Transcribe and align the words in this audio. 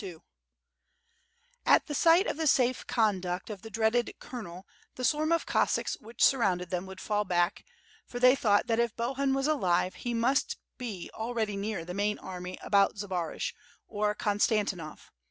67 0.01 0.21
1 1.65 1.75
At 1.75 1.85
the 1.85 1.93
sight 1.93 2.25
of 2.25 2.35
the 2.37 2.47
safe 2.47 2.87
conduct 2.87 3.51
of 3.51 3.61
the 3.61 3.69
dreaded 3.69 4.15
colonel 4.19 4.65
the 4.95 5.03
swarm 5.03 5.31
of 5.31 5.45
Cossacks 5.45 5.95
which 5.99 6.25
surrounded 6.25 6.71
thera 6.71 6.87
would 6.87 6.99
fall 6.99 7.23
back, 7.23 7.63
for 8.07 8.19
they 8.19 8.33
thought 8.35 8.65
that 8.65 8.79
if 8.79 8.95
Bohun 8.95 9.35
was 9.35 9.45
alive, 9.45 9.93
he 9.93 10.15
must 10.15 10.57
be 10.79 11.11
already 11.13 11.55
near 11.55 11.85
the 11.85 11.93
main 11.93 12.17
army 12.17 12.57
about 12.63 12.95
Zbaraj, 12.97 13.53
or 13.87 14.15
Konstantinov. 14.15 15.11